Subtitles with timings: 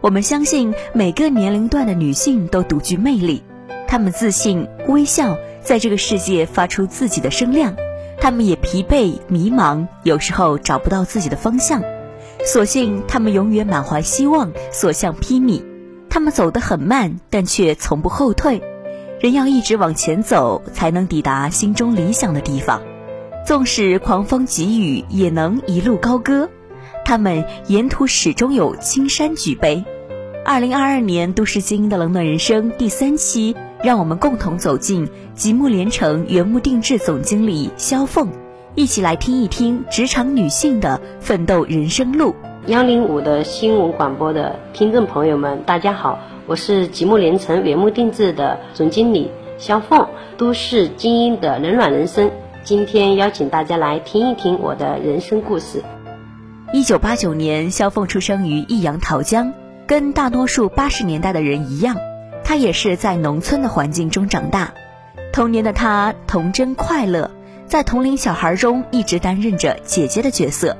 [0.00, 3.42] 我们相信每个年龄段的女性都独具魅力。
[3.88, 7.74] 她们自信、微笑，在这个世界发出自己的声量。
[8.20, 11.82] 她们也疲惫、迷茫，有时候找不到自己的方向。
[12.44, 15.64] 所幸她们永远满怀希望，所向披靡。
[16.08, 18.62] 他们走得很慢，但却从不后退。
[19.20, 22.82] 人要一直往前走，才能抵达心中理想的地方。
[23.44, 26.48] 纵使狂风急雨，也能一路高歌。
[27.08, 29.82] 他们沿途始终有青山举杯。
[30.44, 38.28] 二零二二年都市精英的冷暖人生第三期，让我们共同走进吉木连城原木定制总经理肖凤，
[38.74, 42.34] 一起来听一听职场女性的奋斗人生路。
[42.66, 52.30] 幺零五的新闻广播的听众朋友们，大家好，我是吉木连城原木定制的总经理肖凤，都市精英的冷暖人生。
[52.64, 55.82] 今天邀请大家来听一听我的人生故事。
[56.70, 59.54] 一九八九年，肖凤出生于益阳桃江，
[59.86, 61.96] 跟大多数八十年代的人一样，
[62.44, 64.74] 她也是在农村的环境中长大。
[65.32, 67.30] 童年的她童真快乐，
[67.66, 70.76] 在同龄小孩中一直担任着姐姐的角色。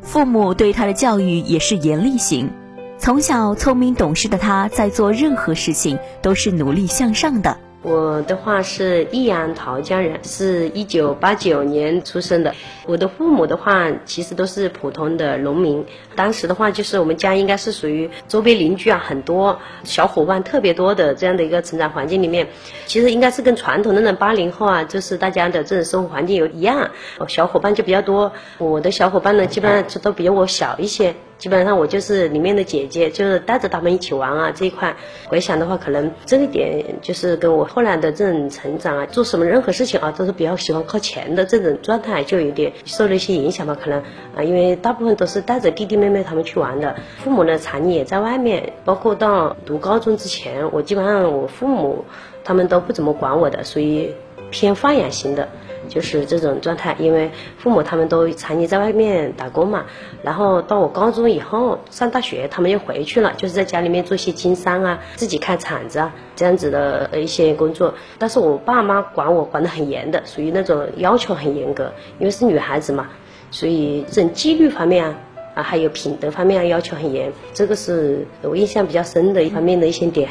[0.00, 2.52] 父母对他的教育也是严厉型，
[2.96, 7.58] 从小聪明懂事的他，在做任何事情都是努力向上的。
[7.86, 12.52] 我的话是益阳桃江人，是一九八九年出生的。
[12.84, 15.86] 我的父母的话，其实都是普通的农民。
[16.16, 22.48] 当时的话，就是我们家应该是属于周边邻居啊，很多小伙伴特别多的这样的一个成长环境里面。
[22.86, 26.90] 其实应该是跟传统的那八零后啊，就是大家的这种生活环境有一样，
[27.28, 28.32] 小伙伴就比较多。
[28.58, 31.14] 我的小伙伴呢，基本上都比我小一些。
[31.38, 34.96] 基本上我就是里面的姐姐，就是带着他们一起玩啊这一块。
[35.28, 43.76] 回想的话，可能这一点就是跟我后来的这种成长啊，做什么任何事情啊，都是比较喜欢靠前的这种状态，就有点受了一些影响吧。
[43.78, 44.00] 可能
[44.34, 52.04] 啊，因为大部分都是带着弟弟妹妹他们去玩的，父母呢常年也在外面，包括到读高中之前，我基本上我父母
[52.44, 54.10] 他们都不怎么管我的，属于
[54.50, 55.48] 偏放养型的。
[55.88, 59.84] 就是这种状态，因为父母他们都常年在外面打工嘛，
[60.22, 67.94] 然后到我高中以后上大学，他们又回去了，就是在家里面做些经商啊，自己开厂子啊这样子的一些工作。
[68.18, 73.08] 但是我爸妈管我管得很严的，属于那种要求很严格，因为是女孩子嘛，
[73.50, 75.14] 所以这种纪律方面啊，
[75.54, 80.28] 啊还有品德方面要求很严，这个是我印象比较深的一方面的一些点。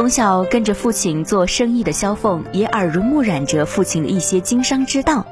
[0.00, 5.26] 从小跟着父亲做生意的萧凤，也耳濡目染着父亲的一些经商之道。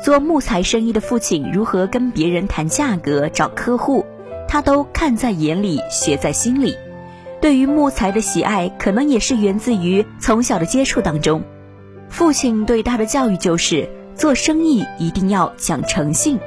[0.00, 4.06] 做木材生意的父亲如何跟别人谈价格、找客户，
[4.46, 6.76] 他都看在眼里，学在心里。
[7.40, 11.42] 对于木材的喜爱，可能也是源自于从小的接触当中。
[12.08, 16.38] 父亲对他的教育就是：做生意一定要讲诚信。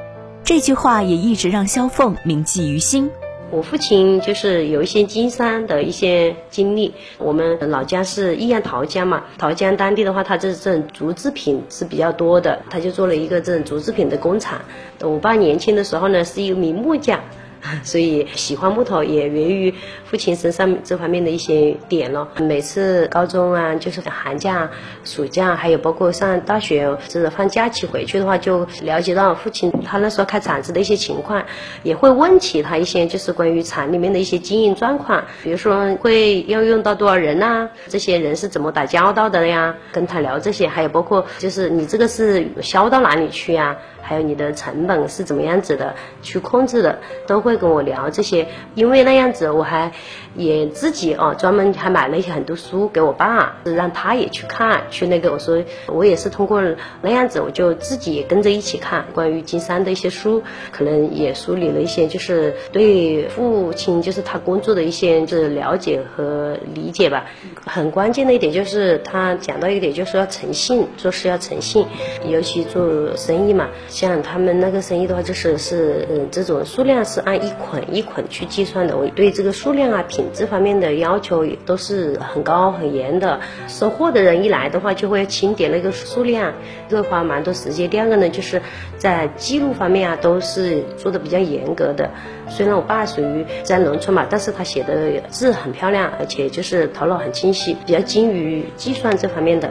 [0.42, 3.10] 这句话也一直让萧凤铭记于心。
[3.50, 6.94] 我父亲就是有一些经商的一些经历。
[7.18, 14.60] 我们老家是益阳桃江嘛，桃江当地的话，它这这种竹制品是比较多的，他就做了一个这种竹制品的工厂。
[15.00, 17.20] 我爸年轻的时候呢，是一名木匠。
[17.84, 22.26] 所以喜欢木头也源于父亲身上这方面的一些点咯。
[22.38, 24.70] 每次高中啊，就是寒假、
[25.04, 31.42] 暑假，还有包括上大学，就是放假期回去的话，就了解到父亲他那时候开厂子的一些情况，
[31.82, 39.74] 也会问起他一些就是关于厂里面的一些经营状况，比如说会要用到多少人呐，这些人是怎么打交道的呀？
[39.92, 43.76] 跟他聊这些，还有包括就是你这个是销到哪里去呀？
[44.10, 46.98] 还有你的成本是怎么样子的去控制的，
[47.28, 48.48] 都会跟我聊这些。
[48.74, 49.92] 因为那样子，我还
[50.34, 56.60] 也自己哦专门还买了一些很多书给我爸，让他也去看，去那个我说我也是通过
[57.00, 60.42] 那样子，我就自己也跟着一起看关于经商的一些书，
[60.72, 67.26] 可能也梳理了一些就是对父亲就是他工作的一些就是了解和理解吧。
[67.64, 71.86] 很关键的一点就是他讲到一点就是要诚信，做事要诚信，
[72.26, 73.68] 尤其做生意嘛，
[74.00, 83.40] 像他们那个生意的话，就是是嗯这种数量是按一捆一捆去计算的，我对这个数量啊品质方面的要求也都是很高很严的。
[83.68, 86.54] 收货的人一来的话，就会清点那个数量，
[86.88, 87.90] 这花蛮多时间。
[87.90, 88.62] 第二个呢，就是
[88.96, 92.08] 在记录方面啊，都是做的比较严格的。
[92.48, 99.70] 虽然我爸属于在农村嘛，但是他写的字很漂亮，而且就是头脑很清晰，比较精于计算这方面的。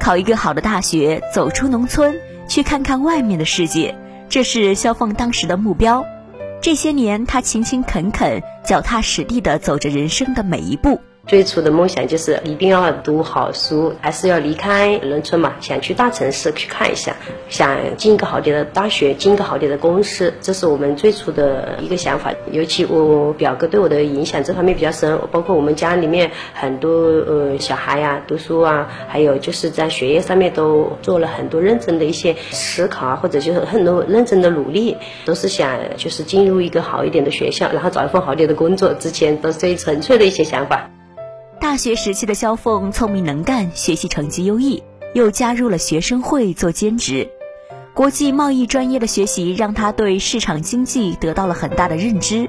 [0.00, 2.14] 考一个好的大学，走出农村，
[2.48, 3.94] 去看看外面的世界，
[4.28, 6.04] 这是肖凤当时的目标。
[6.60, 11.00] 这些年，他勤勤恳恳、脚踏实地地走着人生的每一步。
[11.28, 17.14] 最初的梦想就是一定要读好书，还是要离开农村嘛，想去大城市去看一下，
[17.50, 22.32] 想进一个好点的大学，进一个好点的公司，这是我们最初的一个想法。
[22.50, 34.96] 尤其我表哥对我的影响这方面比较深，包括我们家里面很多呃小孩呀，读书啊，还有就是在学业上面都做了很多认真的一些思考啊，或者就是很多认真的努力，
[35.26, 38.94] 都是想就是进入一个好一点的学校，然后找一份好点的工作。
[38.94, 40.88] 之前都是最纯粹的一些想法。
[41.60, 44.82] 大学时期的肖凤聪明能干，学习成绩优异，
[45.12, 47.28] 又加入了学生会做兼职。
[47.94, 52.48] 国际贸易专业的学习让他对市场经济得到了很大的认知。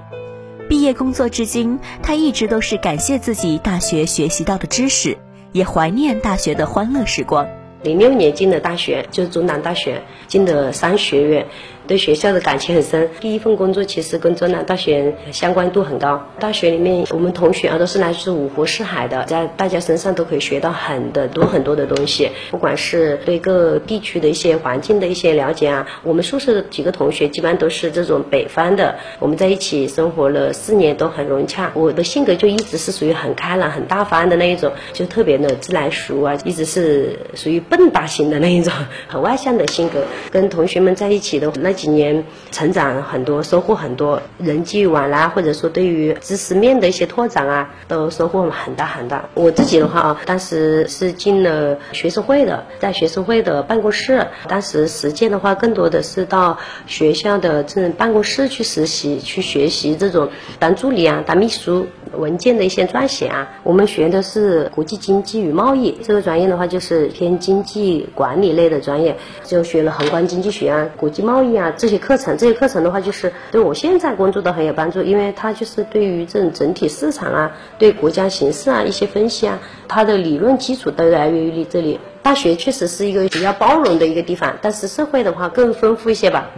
[0.69, 5.17] 毕业工作至今，他一直都是感谢自己大学学习到的知识，
[5.51, 7.47] 也怀念大学的欢乐时光。
[7.81, 11.47] 零六年进的大学，就是中南大学进的商学院。
[11.89, 16.23] 对学校的感情很深，第一份工作其实跟中南大学相关度很高。
[16.39, 25.87] 大学里面，我们同学啊都是来自五湖四海的，在大家身上都可以学到很多很多的东西，不管是对各地区的一些环境的一些了解啊。
[26.03, 31.71] 我们宿舍的几个同学基本上都是这种北方的，我们在一起生活了四年都很融洽。
[31.73, 38.71] 我的性格就一直是属于很开朗、很大方的那一种，就特别的自来熟啊，一直是属于笨大型的那一种，
[39.07, 40.03] 很外向的性格。
[40.29, 41.78] 跟同学们在一起的那。
[41.79, 49.29] 几年成长很多，收获很多，人际往来或者说对于知识面的一些拓展啊，都收获很大很大。
[49.33, 60.29] 我自己的话啊，当时是进了学生会的，在学生会的办公室，当时实践的话，更多的是到学校的这种办公室去实习，去学习这种
[60.59, 61.87] 当助理啊，当秘书。
[62.17, 72.37] 文件的一些撰写啊，我们学的是国际经济与贸易这个专业的话，就是偏经济管理类的专业，就学了宏观经济学啊、国际贸易啊这些课程。
[72.37, 81.99] 这些课程的话，就是对我现在工作都很有帮助，因为它就是对于这种整体市场啊、对国家形势啊一些分析啊，它的理论基础都来源于你这里。
[82.21, 86.49] 大学确实是一个比较包容的一个地方，但是社会的话更丰富一些吧。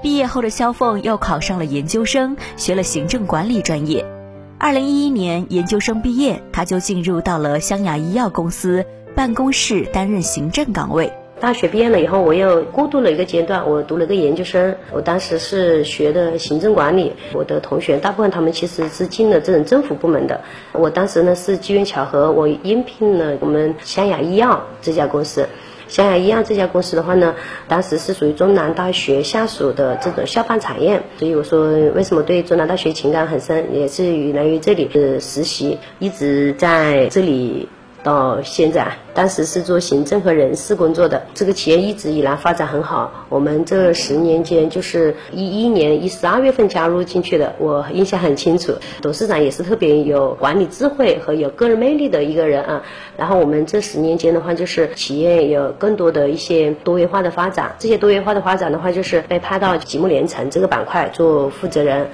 [0.00, 4.19] 毕业后的肖凤又考上了研究生，学了行政管理专业。
[4.62, 8.84] 二零一一年研究生毕业，他就进入到了湘雅医药公司
[9.16, 11.10] 办公室担任行政岗位。
[11.40, 14.76] 大学毕业了以后，我又过渡了一个阶段，我读了个研究生。
[14.92, 20.38] 我当时是学的行政管理，我的同学大部分他们其实是进了这种政府部门的。
[20.72, 25.48] 我当时呢是机缘巧合，我应聘了我们湘雅医药这家公司。
[25.90, 27.34] 湘雅医药这家公司的话呢，
[27.68, 37.68] 当时是属于中南大学下属的这种校办产业，所以我说为什么对中南大学情感很深，也是源于这里的实习，一直在这里。
[38.02, 41.22] 到现在，当时是做行政和人事工作的。
[41.34, 43.12] 这个企业一直以来发展很好。
[43.28, 48.72] 我们这十年间，就是一一年一十二月份加入进去的，我印象很清楚。
[49.02, 52.82] 董事长也是特别有管理智慧和有个人魅力的一个人啊。
[53.16, 57.74] 然后我们这十年间的话，就是企业有更多的一些多元化的发展。
[57.78, 62.08] 这些多元化的发展的话，就是被派到吉木连城这个板块做负责人。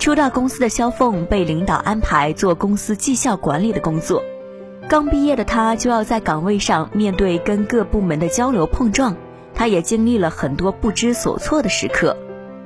[0.00, 4.22] 初到公司的肖凤被领导安排做公司绩效管理的工作。
[4.88, 9.14] 刚毕业的他就要在岗位上面对跟各部门的交流碰撞，
[9.54, 12.16] 他也经历了很多不知所措的时刻。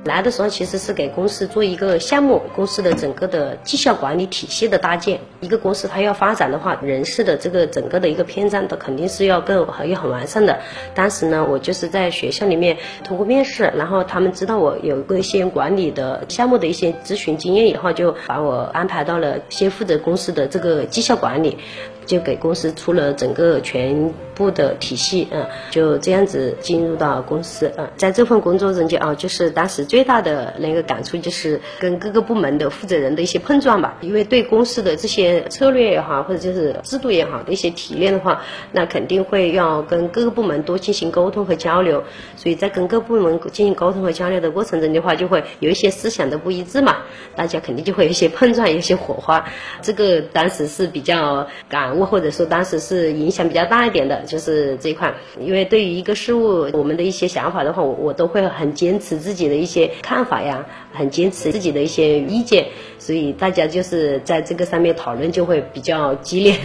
[0.05, 5.19] 来的时候其实是给公司做一个项目，公司的整个的绩效管理体系的搭建。
[5.43, 10.57] 一个公司它要发展的话，人事的这个整个的一个篇章都肯定是要更要很完善的。
[10.95, 21.57] 当时呢，我就是在学校里面通过面试，然后他们知道我有一个一些管理的项目的一些咨询经验以后，就把我安排到了先负责公司的这个绩效管理。
[22.05, 42.03] 就给公司出了整个全部的体系，嗯，就这样子进入到公司，嗯，在这份工作中间啊，就是当时最大的那个感触就是跟各个部门的负责人的一些碰撞吧，因为对公司的这些策略也好，或者就是制度也好的一些提炼的话，那肯定会要跟各个部门多进行沟通和交流，
[42.35, 46.97] 所以在跟各部门进行沟通和交流的过程中的话，就会有一些思想的不一致嘛，
[47.35, 49.45] 大家肯定就会有一些碰撞，有一些火花，
[49.81, 54.21] 这个当时是比较感悟，或者说当时是影响比较大一点的。
[54.25, 66.57] 就是这一块，因为对于一个事物，我们的一些想法的话，我我都会很坚持自己的一些看法呀，很坚持自己的一些意见，所以大家就是在这个上面讨论人就会比较激烈。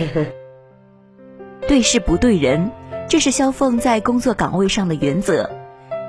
[1.68, 2.72] 对事不对人，
[3.08, 5.48] 这是肖凤在工作岗位上的原则。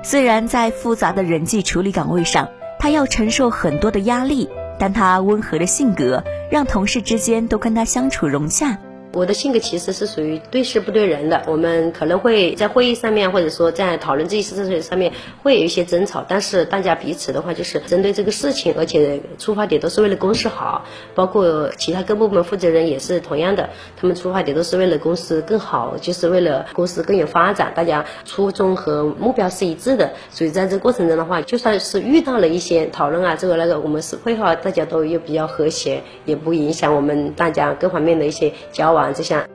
[0.02, 2.48] 虽然在复杂的人际处理岗位上，
[2.80, 4.48] 她要承受很多的压力，
[4.80, 8.76] 但她温和的性格让同事之间都跟她相处融洽。
[9.12, 15.12] 我的性格其实是属于对事不对人的，我们可能会在会议上面，或者说在讨论这些事情上面
[15.42, 20.84] 会有一些争吵，但是大家彼此的话就是针对这个事情，而且出发点都是为了公司好，
[21.16, 38.99] 包括其他各部门负责人也是同样的，他们出发点都是为了公司更好，就是为了公司更有发展，大家初衷和目标是一致的，所以在这过程中的话，就算是遇到了一些讨论啊，这个那个，我们是会话，大家都又比较和谐，也不影响我们大家各方面的一些交往。
[39.08, 39.48] 这项，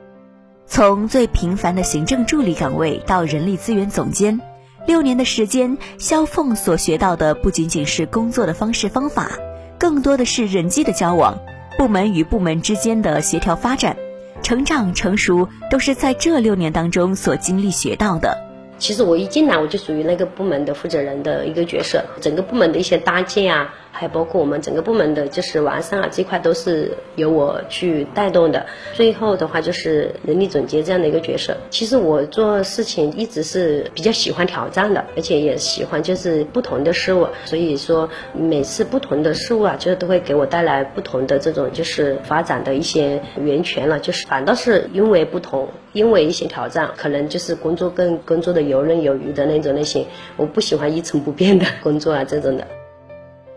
[0.66, 4.40] 从最平凡的行政助理岗位到人力资源总监，
[4.86, 9.30] 六年的时间，肖凤所学到的不仅仅是工作的方式方法，
[9.78, 11.38] 更多的是人际的交往，
[11.78, 13.96] 部门与部门之间的协调发展，
[14.42, 18.36] 成长成熟都是在这六年当中所经历学到的。
[18.78, 23.74] 其实我一进来我就属于那个部门的负责人的一个角色，整个部门的一些搭建啊。
[23.98, 28.66] 还包括我们整个部门的，就是完善啊这块都是由我去带动的。
[28.92, 31.56] 最后的话就是人力总监这样的一个角色。
[31.70, 37.26] 其实我做事情一直是比较喜欢挑战的，而且也喜欢就是不同的事物。
[37.46, 43.98] 所以说每次不同的事物啊，就是都会给我带来不同的这种就是发展的一些源泉了。
[43.98, 50.06] 就是反倒是因为不同，因为一些挑战，可能就是工作更工作的游刃有余的那种类型。
[50.36, 52.66] 我不喜欢一成不变的工作啊这种的。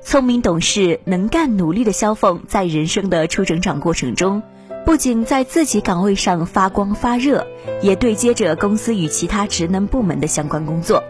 [0.09, 4.41] 聪明懂事、能干努力的肖凤，在人生的初成长过程中，
[4.83, 7.45] 不仅在自己岗位上发光发热，
[7.83, 11.03] 也对接着公司与其他职能部门的相关工作。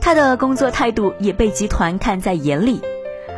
[0.00, 2.80] 他的工作态度也被集团看在眼里。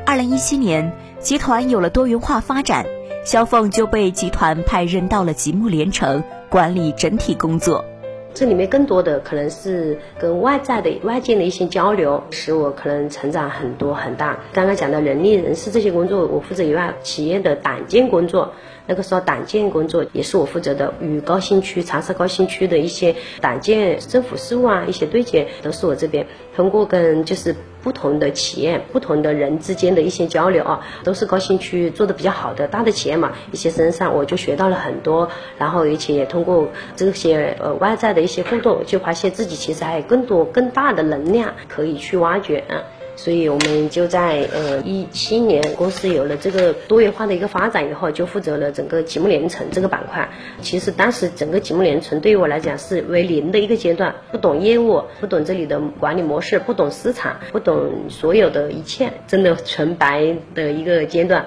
[0.04, 2.84] 二零一七年，集团有了多元化发展，
[3.24, 7.86] 肖凤就被集团派任到了吉木连城，管理整体工作。
[8.32, 14.38] 这里面更多的可能是跟外在的外界的一些交流，使我可能成长很多很大。
[14.52, 18.52] 刚刚讲的人力人事这些工作，我负责以外，企业的党建工作，
[18.90, 26.26] 那个时候党建工作也是我负责的，与高新区、长沙高新区的一些党建政府事务啊，一些对接都是我这边。
[26.56, 27.54] 通过跟就是。
[27.82, 42.84] 不同的企业、不同的人之间的一些交流啊，都是高新区做的比较好的大的企业嘛，一些身上我就学到了很多，然后而且也通过这些呃外在的一些互动，就发现自己其实还有更多更大的能量可以去挖掘啊。
[43.22, 50.26] 所以我们就在呃一七年，公司有了这个多元化的一个发展以后，就负责了整个积木连城这个板块。
[50.62, 61.44] 其实当时整个积木连城对于我来讲是为零的一个阶段，不懂业务，不懂这里的管理模式，不懂市场，不懂所有的一切，真的纯白的一个阶段。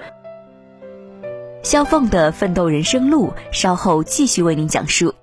[1.64, 5.16] 肖凤的奋斗人生路，稍后继续为您讲述。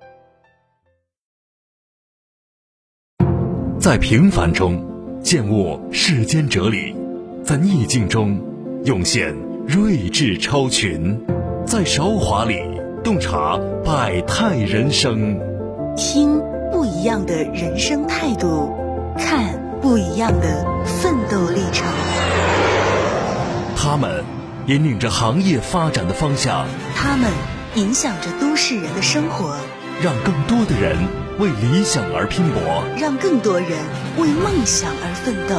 [3.78, 4.99] 在平凡中。
[5.22, 6.94] 见悟世间哲理，
[7.44, 8.40] 在逆境中
[8.84, 9.34] 涌现
[9.66, 11.20] 睿智超群，
[11.66, 12.58] 在韶华里
[13.04, 15.38] 洞察百态人生，
[15.96, 16.40] 听
[16.72, 18.72] 不一样的人生态度，
[19.18, 21.86] 看不一样的奋斗历程。
[23.76, 24.24] 他们
[24.66, 27.30] 引领着行业发展的方向，他们
[27.74, 29.54] 影响着都市人的生活，
[30.02, 30.96] 让更多的人
[31.40, 32.60] 为理想而拼搏，
[32.98, 33.70] 让更多人。
[34.18, 35.56] 为梦想而奋斗，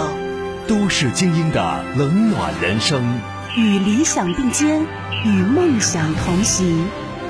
[0.68, 3.04] 都市精英的冷暖人生，
[3.58, 4.86] 与理想并肩，
[5.26, 6.86] 与梦想同行。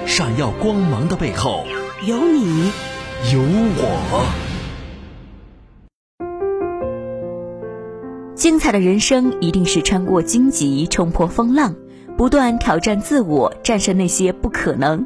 [0.06, 1.64] 闪耀光芒的背后，
[2.06, 2.74] 有你，
[3.32, 4.26] 有我。
[8.36, 11.74] 精彩的人生一定是穿过荆棘，冲破风浪，
[12.18, 15.06] 不断挑战自我，战胜那些不可能。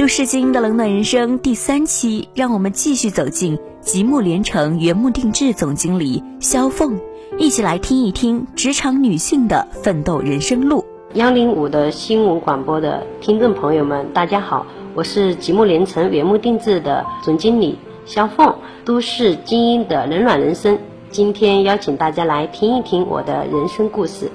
[0.00, 6.98] 都市精英的冷暖人生第三期，让我们继续走进吉木连城原木定制总经理肖凤，
[7.36, 10.82] 一起来听一听职场女性的奋斗人生路。
[11.12, 14.64] 幺零五的新闻广播的听众朋友们，大家好。
[14.94, 18.54] 我是吉木连城原木定制的总经理肖凤，
[18.86, 20.78] 都市精英的冷暖人生。
[21.10, 24.30] 今天邀请大家来听一听我的人生故事。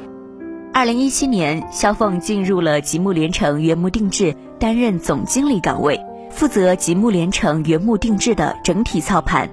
[0.72, 6.00] 二零一七年，肖凤进入了吉木连城原木定制，担任总经理岗位，
[6.32, 9.50] 负责吉木联城原木定制的整体操盘。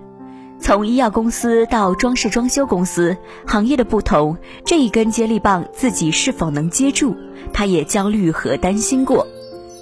[0.60, 3.16] 从医药公司到装饰装修公司，
[3.46, 7.16] 行业的不同，这一根接力棒自己是否能接住，
[7.52, 9.26] 他也焦虑和担心过。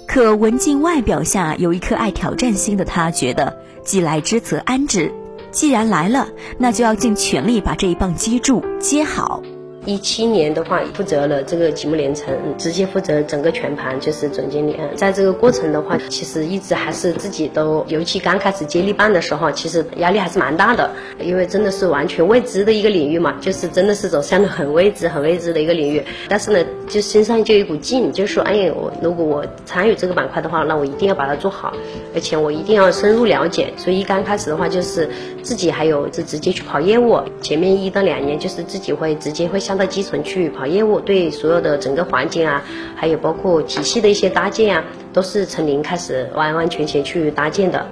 [0.07, 5.13] 可文静外表下有一颗爱挑战心的他，觉得既来之则安之，
[5.51, 9.43] 既然来了，那就要尽全力把这一棒接住、接好。
[9.85, 14.79] 一七年的话，负责了这个吉木联城，直接负责整个全盘，就是总经理。
[14.95, 26.03] 在这个过程的话，其实一直还是自己都，尤其刚开始接力棒的时候，其实压力还是蛮大的，因为真的是完全未知的一个领域嘛，就是真的是走向了很未知、很未知的一个领域。
[26.29, 31.73] 但是呢，就身上就有一股劲，就说，哎呀，我如果我参与这个板块的话，那我一定要把它做好，
[32.13, 33.73] 而且我一定要深入了解。
[33.77, 35.09] 所以一刚开始的话，就是
[35.41, 39.61] 自己还有就直接去跑业务，前面一到两年就是自己会直接会。
[39.61, 42.63] 上到基层去跑业务，对所有的整个环境啊，
[42.95, 44.83] 还有包括体系的一些搭建啊，
[45.13, 47.85] 都是从零开始完完全全去搭建的。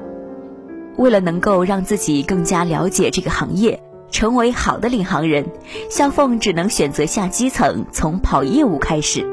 [0.98, 3.80] 为了能够让自己更加了解这个行业，
[4.12, 5.46] 成为好的领航人，
[5.90, 9.26] 肖凤只能选择下基层，从跑业务开始。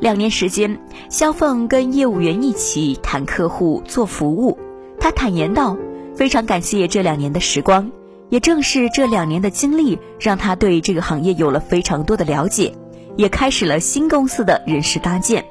[0.00, 4.58] 两年时间，肖凤跟业务员一起谈客户、做服务。
[4.98, 5.76] 他坦言道
[6.16, 7.90] ：“非常感谢这两年的时光。”
[8.30, 12.72] 也正是这两年的经历，让他对这个行业有了非常多的了解，
[13.16, 15.44] 也开始了新公司的人事搭建。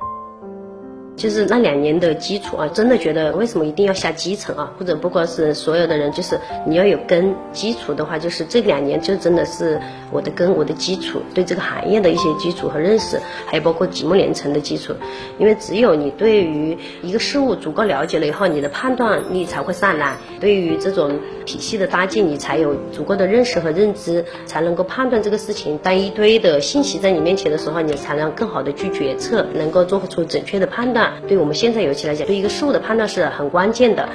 [1.20, 4.72] 就是那两年的基础啊，真的觉得为什么一定要下基层啊？
[4.80, 14.94] 或者不光是所有的人，就是你要有根基础的话，就是这两年就真的是我的根，我的基础，对这个行业的一些基础和认识，还有包括积木连成的基础。
[15.38, 20.16] 因为只有你对于一个事物足够了解了以后，你的判断力才会上来。
[20.40, 25.78] 对于这种体系的搭建，你才有足够的认识和认知，才能够判断这个事情。
[25.84, 31.09] 当一堆的信息在你面前的时候，你才能更好的去决策，能够做出准确的判断。
[31.28, 34.08] 对我们现在尤其来讲，对一个事物的判断是很关键的。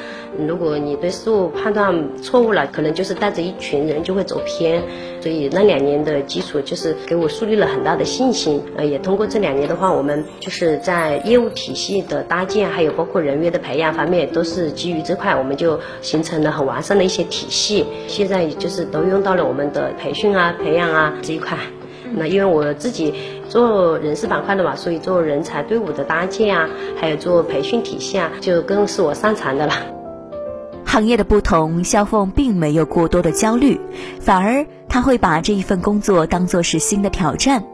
[0.46, 4.82] 如果你对事物判断错误了，可能就是带着一群人就会走偏。
[5.20, 8.60] 所以那两年的基础就是给我树立了很大的信心。
[8.76, 17.86] 呃，也通过这两年的话，我们就是在业务体系的搭建，还有包括人员的培养方面，都是基于这块，我们就形成了很完善的一些体系。
[18.08, 21.56] 现在就是都用到了我们的培训啊、培养啊这一块。
[22.16, 23.12] 那因为我自己
[23.48, 26.68] 做人事板块的嘛，所以做人才队伍的搭建啊，
[27.00, 29.72] 还有做培训体系啊，就更是我擅长的了。
[30.84, 33.80] 行业的不同，肖凤并没有过多的焦虑，
[34.20, 37.64] 反而他会把这一份工作当做是新的挑战。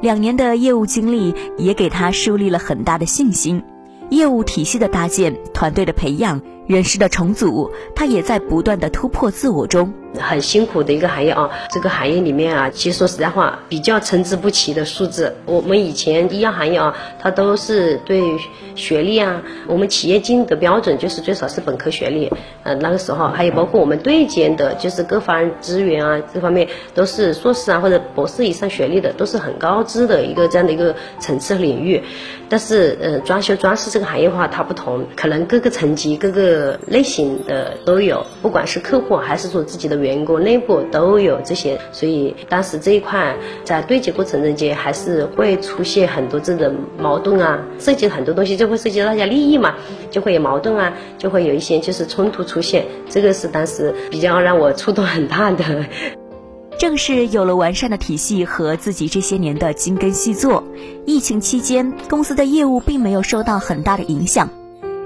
[0.00, 3.62] 两年的业务经历也给他树立了很大的信心。
[4.10, 9.92] 业务体系的搭建、团队的培养、人事的重组，他也在不断的突破自我中。
[10.16, 15.34] 很辛苦的一个行业啊，这个行业里面啊，其实说实在话，比较参差不齐的数字。
[15.44, 18.22] 我们以前医药行业啊，它都是对
[18.76, 22.30] 学历啊，我们企业经营的标准就是最少是本科学历。
[22.62, 32.00] 呃，那个时候还有包括我们对接的，就是各方资源啊，这方面都是硕士啊或者博士以上学历的，都是很高知的一个这样的一个层次领域。
[32.48, 36.53] 但是呃，装修装饰这个行业的话，它不同，可能各个层级、各个
[36.86, 39.94] 类型的都有，不管是客户还是说自己的。
[40.04, 49.76] 员工内部都有这些，所以当时这一块在对接过程中间还是会出现很多这种矛盾啊，涉及很多东西就会涉及到大家利益嘛，
[50.10, 55.86] 就会有矛盾啊，就会有一些就是冲突出现，这个是当时比较让我触动很大的。
[56.76, 60.64] 正是有了完善的体系和自己这些年的精耕细作，
[61.06, 64.50] 疫情期间公司的业务并没有受到很大的影响，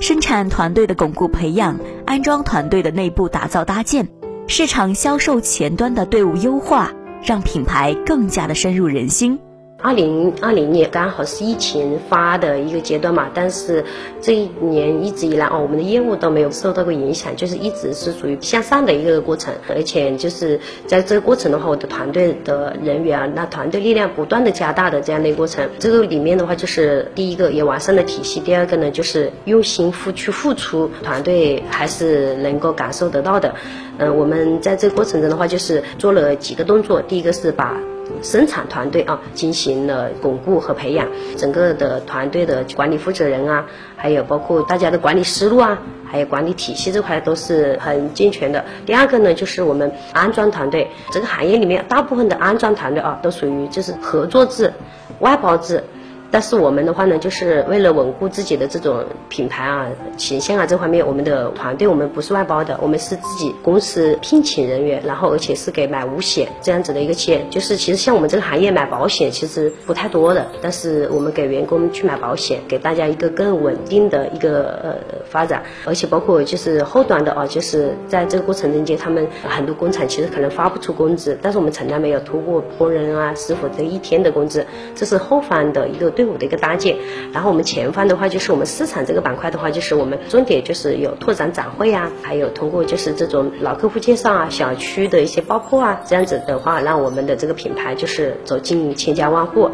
[0.01, 4.09] 生产团队的巩固培养，安装团队的内部打造搭建。
[4.47, 9.39] 市场销售前端的队伍优化，让品牌更加的深入人心。
[9.81, 13.85] 二零二零年刚好是疫情发的一个阶段嘛，但是
[14.21, 19.55] 这一年一直以来哦，我们的业务都没有受到过影响，就是一直是属于向上的一个过程。
[19.69, 25.71] 而且就是在这个过程的话，我的团队的人员啊，那团队力量不断的加大的这样的一个过程。
[25.79, 33.55] 这个里面的话，就是第一个也完善了体系，第二个呢就是用心付去付出，团队还是能够感受得到的。
[33.99, 37.77] 嗯，我们在这个过程中的话，就是做了几个动作，第一个是把。
[38.23, 41.07] 生产团队啊，进行了巩固和培养，
[41.37, 48.65] 整个的团队的管理负责人啊，还有包括大家的管理思路啊，还有管理体系这块都是很健全的。
[48.87, 54.73] 第二个呢，就是我们安装团队，这个行业里面大部分的安装团队啊，都属于就是合作制、
[55.21, 55.85] 外包制。
[56.31, 59.87] 但是我们的话呢，就是为了稳固自己的这种品牌啊、
[60.19, 67.47] 形象啊这方面，我们的团队我们不是外包的，我们是自己公司聘请人员，然后而且是给买五险这样子的一个企业。
[67.49, 74.95] 就是其实像我们这个行业买保险其实不太多的，但是我们给员工去买保险，给大家一个更稳定的一个呃
[75.31, 86.12] 发展，而且包括就是后端的啊，就是在这个过程中间，他们很多工厂其实可能发不出工资，但是我们从来没有拖过工人啊、师傅这一天的工资，这是后方的一个。
[86.18, 86.96] 队伍的一个搭建，
[87.33, 99.70] 然后我们前方的话就是我们市场这个板块的话，就是我们重点就是有拓展展会啊，还有通过就是这种老客户介绍啊、小区的一些爆破啊，这样子的话，让我们的这个品牌就是走进千家万户。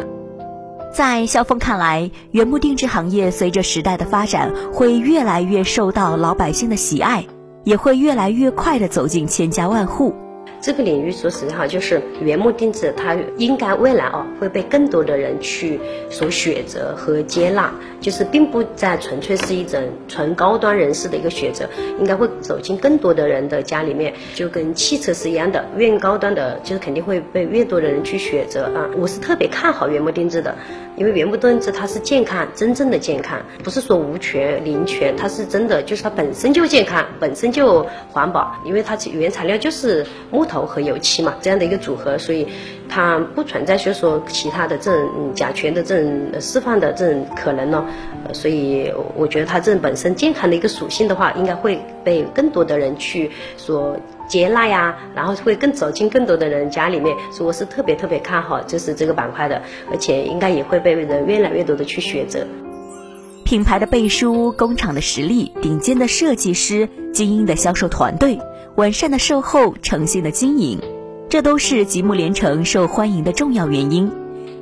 [0.93, 7.25] 在肖峰看来，原木定制行业随着时代的发展，会越来越受到老百姓的喜爱，
[7.65, 10.15] 也会越来越快的走进千家万户。
[10.65, 21.69] 这个领域，说实话，就是原木定制，它应该未来哦会被更多的人去所选择和接纳，就是并不再纯粹是一种纯高端人士的一个选择，
[22.01, 28.89] 应该会走进更多的人的家里面，就跟汽车是一样的，越高端的，就是肯定会被越多的人去选择啊。
[28.97, 30.57] 我是特别看好原木定制的，
[30.97, 40.65] 因为原木定制它是健康，真正的健康，不是说无权零权，它是真的，就是它本身就健康，本身就环保，因为它原材料就是木头。
[40.65, 42.49] 和油漆嘛，这样的一个组合，所以
[42.89, 47.85] 它不存在就是说其他的这种甲醛的这种释放的这种可能呢。
[48.33, 53.97] 所以我觉得它这种本身健康的一个属性的话，应该会被更多的人去所
[54.29, 57.17] 接纳呀，然后会更走进更多的人家里面。
[57.31, 62.47] 所以我是特别特别看好就是这个板块的，而且应该也会被人越来越多的去选择。
[63.45, 68.39] 品牌的背书、工厂的实力、顶尖的设计师、精英的销售团队。
[68.77, 70.81] 完善的售后、诚信的经营，
[71.29, 74.11] 这都是吉木连城受欢迎的重要原因。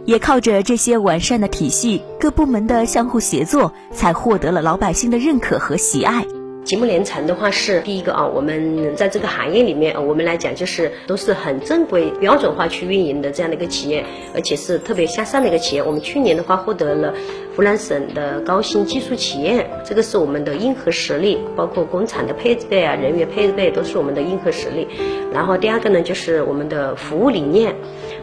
[0.04, 6.26] 也靠着这些完善的体系，各部门的相互协作，才获得了老百姓的认可和喜爱。
[6.64, 15.82] 吉木连城的话是第一个啊，我们在这个行业里面，我们来讲就是都是很正规、标准化去运营的这样的一个企业，而且是特别向上的一个企业。
[15.82, 17.12] 我们去年的话获得了
[17.56, 24.86] 湖南省的高新技术企业，这个是我们的硬核实力，包括工厂的配备啊、人员配备都是我们的硬核实力。
[25.32, 27.74] 然后第二个呢，就是我们的服务理念，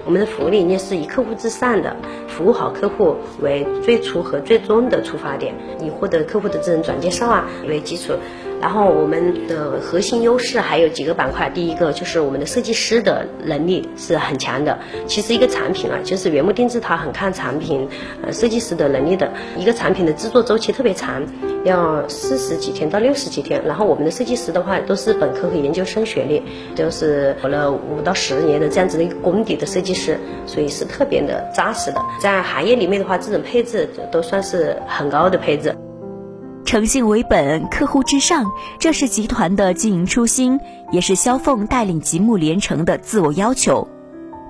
[0.06, 1.96] 我们的服务理念是以客户至上的，
[2.28, 8.14] 服务好客户为最初和最终的出发点，以获得客户的这种转介绍啊为基础。
[8.62, 14.78] 然后我们的核心优势还有几个板块，第一个就是我们的设计师的能力是很强的。
[15.08, 17.88] 其实一个产品啊，就是原木定制，它很看产品
[18.22, 19.32] 呃设计师的能力的。
[19.58, 21.24] 一个产品的制作周期特别长，
[21.64, 23.64] 要四十几天到六十几天。
[23.66, 26.44] 然后我们的设计师的话，都是本科和研究生学历，
[26.76, 32.02] 都是有了五到十年的这样子的一个功底的设计师，所以是特别的扎实的。
[32.22, 35.74] 在行业里面的话，这种配置都算是很高的配置。
[36.70, 38.46] 诚信为本，客户至上，
[38.78, 40.60] 这是集团的经营初心，
[40.92, 43.88] 也是肖凤带领吉木连城的自我要求。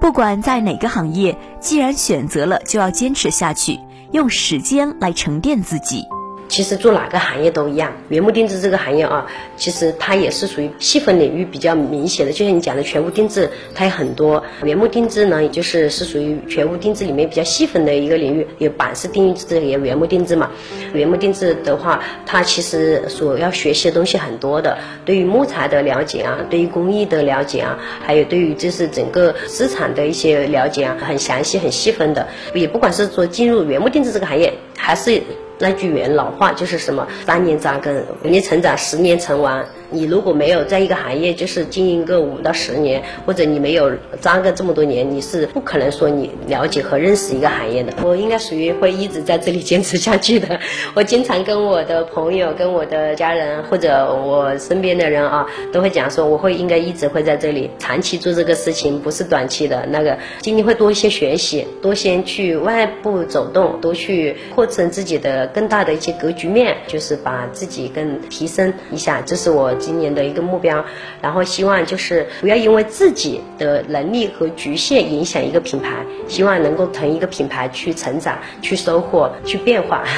[0.01, 3.79] 不管在哪个行业，既然选择了，就要坚持下去，
[4.11, 6.03] 用时间来沉淀自己。
[6.49, 12.33] 其实做哪个行业都一样，原木定制这个行业啊，其实它也是属于细分领域比较明显的。
[12.33, 18.47] 就像你讲的全屋定制，它有很多原木定制呢，也就是是属于全屋定制里面比较细分的一个领域。
[18.57, 20.49] 有板式定制，也有原木定制嘛。
[20.91, 32.27] 原木定制的话，它其实所要学习的东西很多的，对于木材的了解啊，对于工艺的了解啊，还有对于就是整个市场的一些了解啊，很详细、很细分的。
[32.55, 35.21] 也不管是说进入原木定制这个行业，还是。
[35.61, 37.05] 那句原老话就是什么？
[37.25, 39.61] 三年扎根，五年成长，十年成王。
[39.91, 47.91] 你如果没有在一个行业就是经营个五到十年，或者你没有扎个这么多年，你是不可能说你了解和认识一个行业的。
[48.03, 50.59] 我应该属于会一直在这里坚持下去的。
[50.93, 59.85] 我经常跟我的朋友、跟我的家人或者我身边的人啊，都会讲说，我会应该一直会在这里长期做这个事情，不是短期的。
[59.87, 69.21] 那个今年会多一些学习，多先去外部走动，多去扩展自己的更大的一些格局面，就是把自己更提升一下。
[69.25, 69.73] 这是我。
[69.79, 70.83] 今年的一个目标，
[71.21, 80.03] 然后希望就是不要因为自己的能力和局限影响一个品牌，希望能够同一个品牌去成长、去收获、去变化。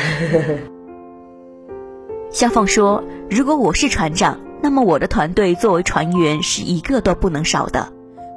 [2.32, 7.88] 肖凤说：“如果我是船长，那么我的团队作为船员是一个都不能少的。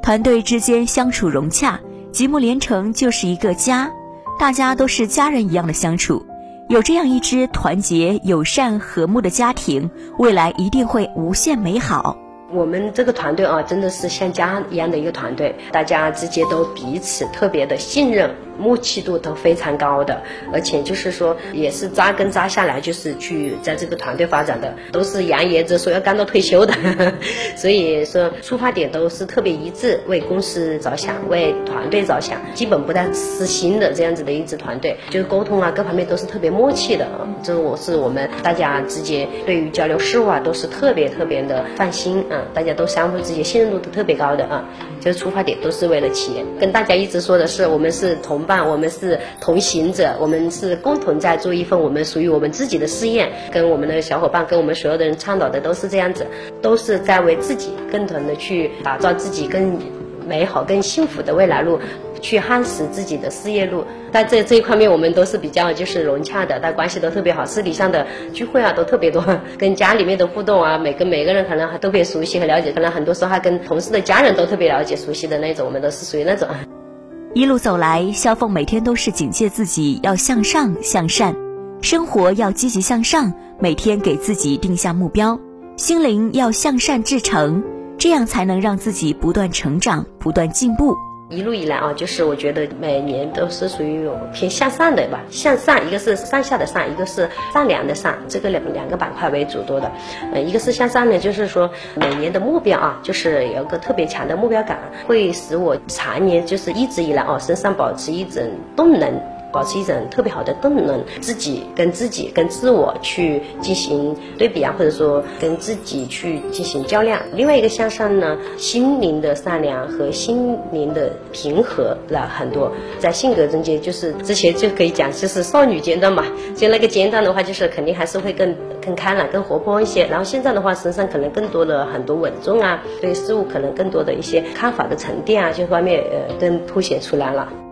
[0.02, 3.90] 团队之间相处融洽，吉木连城就是一个家，
[4.38, 6.26] 大家都是家人一样的相处。”
[6.68, 12.16] 有这样一支团结、友善、和睦的家庭，未来一定会无限美好。
[12.50, 18.35] 我们这个团队啊，真的是像家一样的一个团队，大家之间都彼此特别的信任。
[18.58, 26.74] 默契度都非常高的，而且就是说也是扎根扎下来，就是去在这个团队发展的，都是扬言着说要干到退休的，
[27.56, 37.06] 所以说出发点都是特别一致，为公司着想，为团队着想，基本不带私心的这样子的一支团队，就是沟通啊各方面都是特别默契的，
[37.42, 44.64] 这我是我们大家之间对于交流事务啊都是特别特别的放心啊，大家都相互之间信任度都特别高的啊，
[45.04, 48.44] 就是出发点都是为了企业，跟大家一直说的是我们是同。
[48.44, 56.26] 伴，我们是同行者，我们是共同在做一份我们属于我们自己的试验，跟我们的小伙伴，跟我们所有的人倡导的都是这样子，
[56.60, 59.78] 都是在为自己共同的去打造自己更
[60.26, 61.78] 美好、更幸福的未来路，
[62.24, 63.84] 去夯实自己的事业路。
[64.10, 69.22] 在这这一方面，我们都是比较就是融洽的，但关系都特别好，私底下的聚会啊都特别多，
[69.58, 76.48] 跟家里面的互动啊， 每个每个人可能还特别熟悉和了解，可能很多时候还跟同事的家人都特别了解、熟悉的那种，我们都是属于那种。
[77.34, 81.37] 一路走来，肖凤每天都是警戒自己要向上向善，
[81.82, 85.38] 生活要积极向上，每天给自己定下目标，
[85.76, 87.62] 心灵要向善至诚，
[87.98, 90.96] 这样才能让自己不断成长，不断进步。
[91.35, 99.90] 一路以来啊，就是我觉得每年都是属于有偏向上的吧，向上，一个是上下的上，一个是善良的善，这个两两个板块为主多的。
[100.33, 108.42] 呃，一个是向上呢，就是说每年的目标啊，就是有个特别强的目标感，会使我常年就是一直以来啊，身上保持一种
[108.77, 109.34] 动能。
[109.54, 117.22] 保持一种特别好的动能，自己跟自己、跟自我去进行对比啊，或者说跟自己去进行较量。
[117.32, 122.72] 另外一个向上呢，心灵的善良和心灵的平和了很多。
[122.98, 126.24] 在性格中间，就是之前就可以讲，就是少女阶段嘛，
[126.56, 128.52] 就那个阶段的话，就是肯定还是会更
[128.84, 130.04] 更开朗、更活泼一些。
[130.06, 137.63] 然后现在的话，身上可能更多的很多稳重啊，对事物可能更多的一些看法的沉淀啊，这方面呃更凸显出来了。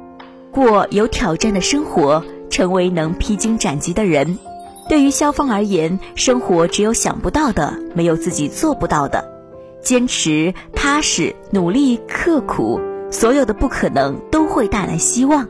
[0.53, 4.39] 过有挑战的生活，成为能披荆斩棘的人。
[4.89, 9.25] 对于肖芳而言，生活只有想不到的，没有自己做不到的。
[9.81, 12.79] 坚持、踏实、努力、刻苦，
[13.11, 15.49] 所有的不可能都会带来希望。